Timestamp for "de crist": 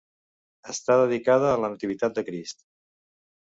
2.17-2.65